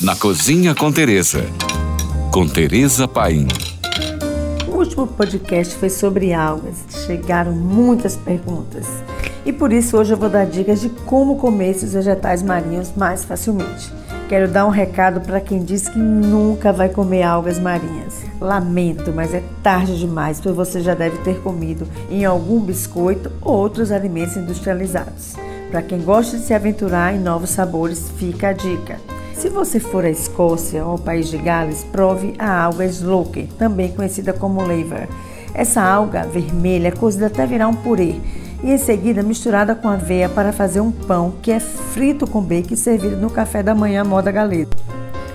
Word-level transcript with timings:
na 0.00 0.14
Cozinha 0.14 0.74
com 0.74 0.92
Teresa. 0.92 1.42
Com 2.30 2.46
Teresa 2.46 3.08
Paim. 3.08 3.48
O 4.68 4.76
último 4.76 5.06
podcast 5.06 5.74
foi 5.76 5.88
sobre 5.88 6.34
algas. 6.34 6.84
Chegaram 7.06 7.52
muitas 7.52 8.14
perguntas. 8.14 8.86
E 9.46 9.52
por 9.52 9.72
isso 9.72 9.96
hoje 9.96 10.12
eu 10.12 10.16
vou 10.18 10.28
dar 10.28 10.44
dicas 10.44 10.82
de 10.82 10.90
como 10.90 11.36
comer 11.36 11.70
esses 11.70 11.94
vegetais 11.94 12.42
marinhos 12.42 12.92
mais 12.94 13.24
facilmente. 13.24 13.90
Quero 14.28 14.48
dar 14.48 14.66
um 14.66 14.70
recado 14.70 15.22
para 15.22 15.40
quem 15.40 15.64
diz 15.64 15.88
que 15.88 15.98
nunca 15.98 16.74
vai 16.74 16.90
comer 16.90 17.22
algas 17.22 17.58
marinhas. 17.58 18.22
Lamento, 18.38 19.12
mas 19.14 19.32
é 19.32 19.42
tarde 19.62 19.98
demais, 19.98 20.40
pois 20.40 20.54
você 20.54 20.82
já 20.82 20.94
deve 20.94 21.16
ter 21.18 21.40
comido 21.40 21.88
em 22.10 22.24
algum 22.24 22.60
biscoito 22.60 23.32
ou 23.40 23.54
outros 23.54 23.90
alimentos 23.90 24.36
industrializados. 24.36 25.36
Para 25.70 25.80
quem 25.80 26.02
gosta 26.02 26.36
de 26.36 26.44
se 26.44 26.52
aventurar 26.52 27.14
em 27.14 27.18
novos 27.18 27.50
sabores, 27.50 28.10
fica 28.18 28.48
a 28.48 28.52
dica. 28.52 29.15
Se 29.36 29.50
você 29.50 29.78
for 29.78 30.02
à 30.02 30.08
Escócia 30.08 30.82
ou 30.82 30.92
ao 30.92 30.98
país 30.98 31.28
de 31.28 31.36
Gales, 31.36 31.84
prove 31.84 32.34
a 32.38 32.64
alga 32.64 32.86
sloker, 32.86 33.46
também 33.58 33.92
conhecida 33.92 34.32
como 34.32 34.62
laver. 34.62 35.08
Essa 35.52 35.82
alga 35.82 36.22
vermelha 36.22 36.88
é 36.88 36.90
cozida 36.90 37.26
até 37.26 37.44
virar 37.44 37.68
um 37.68 37.74
purê 37.74 38.14
e 38.64 38.72
em 38.72 38.78
seguida 38.78 39.22
misturada 39.22 39.74
com 39.74 39.88
aveia 39.88 40.26
para 40.26 40.54
fazer 40.54 40.80
um 40.80 40.90
pão 40.90 41.34
que 41.42 41.52
é 41.52 41.60
frito 41.60 42.26
com 42.26 42.40
bacon 42.40 42.72
e 42.72 42.76
servido 42.78 43.18
no 43.18 43.28
café 43.28 43.62
da 43.62 43.74
manhã 43.74 44.04
moda 44.04 44.32
galesa. 44.32 44.70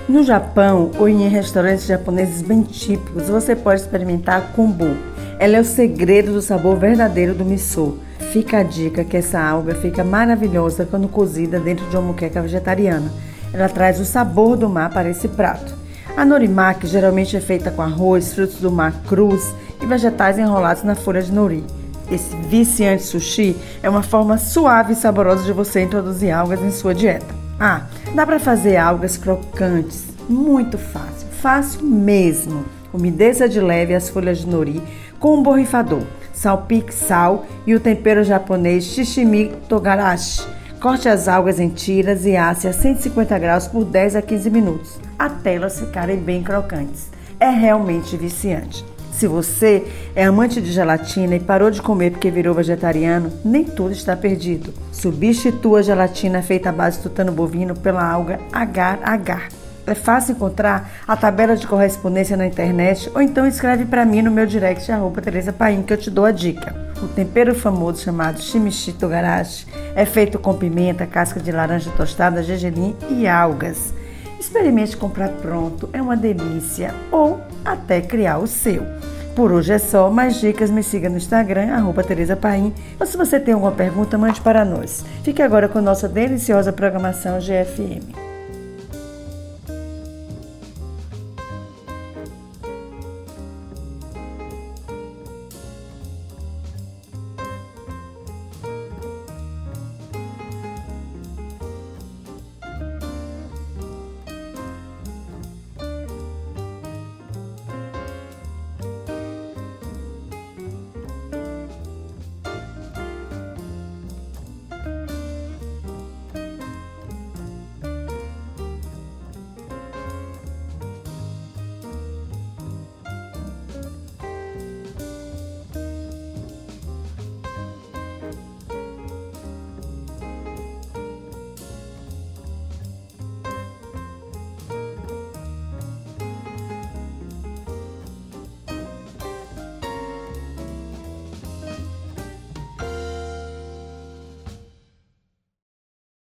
No 0.08 0.24
Japão 0.24 0.90
ou 0.98 1.08
em 1.08 1.28
restaurantes 1.28 1.86
japoneses 1.86 2.42
bem 2.42 2.62
típicos, 2.62 3.28
você 3.28 3.54
pode 3.54 3.82
experimentar 3.82 4.38
a 4.38 4.40
kombu. 4.40 4.96
Ela 5.38 5.58
é 5.58 5.60
o 5.60 5.64
segredo 5.64 6.32
do 6.32 6.42
sabor 6.42 6.76
verdadeiro 6.76 7.34
do 7.34 7.44
miso. 7.44 7.98
Fica 8.32 8.58
a 8.58 8.62
dica 8.64 9.04
que 9.04 9.16
essa 9.16 9.40
alga 9.40 9.76
fica 9.76 10.02
maravilhosa 10.02 10.84
quando 10.84 11.06
cozida 11.06 11.60
dentro 11.60 11.88
de 11.88 11.96
uma 11.96 12.08
moqueca 12.08 12.42
vegetariana. 12.42 13.12
Ela 13.52 13.68
traz 13.68 14.00
o 14.00 14.04
sabor 14.04 14.56
do 14.56 14.68
mar 14.68 14.90
para 14.90 15.10
esse 15.10 15.28
prato. 15.28 15.74
A 16.16 16.24
norimaki 16.24 16.86
geralmente 16.86 17.36
é 17.36 17.40
feita 17.40 17.70
com 17.70 17.82
arroz, 17.82 18.34
frutos 18.34 18.60
do 18.60 18.70
mar 18.70 18.92
crus 19.08 19.52
e 19.80 19.86
vegetais 19.86 20.38
enrolados 20.38 20.82
na 20.82 20.94
folha 20.94 21.22
de 21.22 21.32
nori. 21.32 21.64
Esse 22.10 22.34
viciante 22.36 23.02
sushi 23.02 23.56
é 23.82 23.88
uma 23.88 24.02
forma 24.02 24.36
suave 24.36 24.92
e 24.92 24.96
saborosa 24.96 25.44
de 25.44 25.52
você 25.52 25.82
introduzir 25.82 26.30
algas 26.30 26.60
em 26.60 26.70
sua 26.70 26.94
dieta. 26.94 27.34
Ah, 27.58 27.86
dá 28.14 28.26
para 28.26 28.38
fazer 28.38 28.76
algas 28.76 29.16
crocantes, 29.16 30.04
muito 30.28 30.76
fácil, 30.76 31.28
fácil 31.40 31.86
mesmo. 31.86 32.64
Umedeça 32.92 33.48
de 33.48 33.60
leve 33.60 33.94
as 33.94 34.10
folhas 34.10 34.38
de 34.38 34.46
nori 34.46 34.82
com 35.18 35.36
um 35.36 35.42
borrifador, 35.42 36.02
salpique 36.32 36.92
sal 36.92 37.46
e 37.66 37.74
o 37.74 37.80
tempero 37.80 38.24
japonês 38.24 38.84
shishimi 38.84 39.52
togarashi. 39.68 40.42
Corte 40.82 41.08
as 41.08 41.28
algas 41.28 41.60
em 41.60 41.68
tiras 41.68 42.26
e 42.26 42.36
asse 42.36 42.66
a 42.66 42.72
150 42.72 43.38
graus 43.38 43.68
por 43.68 43.84
10 43.84 44.16
a 44.16 44.20
15 44.20 44.50
minutos, 44.50 44.98
até 45.16 45.54
elas 45.54 45.78
ficarem 45.78 46.16
bem 46.16 46.42
crocantes. 46.42 47.08
É 47.38 47.48
realmente 47.48 48.16
viciante. 48.16 48.84
Se 49.12 49.28
você 49.28 49.86
é 50.16 50.24
amante 50.24 50.60
de 50.60 50.72
gelatina 50.72 51.36
e 51.36 51.40
parou 51.40 51.70
de 51.70 51.80
comer 51.80 52.10
porque 52.10 52.32
virou 52.32 52.52
vegetariano, 52.52 53.32
nem 53.44 53.62
tudo 53.62 53.92
está 53.92 54.16
perdido. 54.16 54.74
Substitua 54.90 55.78
a 55.78 55.82
gelatina 55.82 56.42
feita 56.42 56.70
à 56.70 56.72
base 56.72 56.96
de 56.96 57.04
tutano 57.04 57.30
bovino 57.30 57.76
pela 57.76 58.04
alga 58.04 58.40
agar-agar. 58.52 59.50
É 59.86 59.94
fácil 59.94 60.32
encontrar 60.32 60.90
a 61.06 61.16
tabela 61.16 61.54
de 61.54 61.64
correspondência 61.64 62.36
na 62.36 62.46
internet 62.46 63.08
ou 63.14 63.22
então 63.22 63.46
escreve 63.46 63.84
para 63.84 64.04
mim 64.04 64.20
no 64.22 64.32
meu 64.32 64.46
direct 64.46 64.90
arroba 64.90 65.22
Teresa 65.22 65.52
Paim 65.52 65.82
que 65.82 65.92
eu 65.92 65.96
te 65.96 66.10
dou 66.10 66.24
a 66.24 66.32
dica. 66.32 66.91
O 67.02 67.08
tempero 67.08 67.52
famoso 67.52 68.00
chamado 68.00 68.40
chimichi 68.40 68.92
togarashi 68.92 69.66
é 69.96 70.06
feito 70.06 70.38
com 70.38 70.54
pimenta, 70.54 71.04
casca 71.04 71.40
de 71.40 71.50
laranja 71.50 71.90
tostada, 71.96 72.44
gergelim 72.44 72.94
e 73.10 73.26
algas. 73.26 73.92
Experimente 74.38 74.96
comprar 74.96 75.30
pronto, 75.30 75.88
é 75.92 76.00
uma 76.00 76.16
delícia, 76.16 76.94
ou 77.10 77.40
até 77.64 78.00
criar 78.00 78.38
o 78.38 78.46
seu. 78.46 78.86
Por 79.34 79.50
hoje 79.50 79.72
é 79.72 79.78
só, 79.78 80.10
mais 80.10 80.40
dicas 80.40 80.70
me 80.70 80.82
siga 80.82 81.08
no 81.08 81.16
Instagram, 81.16 81.72
arroba 81.72 82.04
Tereza 82.04 82.36
Paim, 82.36 82.72
ou 83.00 83.06
se 83.06 83.16
você 83.16 83.40
tem 83.40 83.54
alguma 83.54 83.72
pergunta, 83.72 84.16
mande 84.16 84.40
para 84.40 84.64
nós. 84.64 85.04
Fique 85.24 85.42
agora 85.42 85.68
com 85.68 85.80
nossa 85.80 86.08
deliciosa 86.08 86.72
programação 86.72 87.38
GFM. 87.40 88.31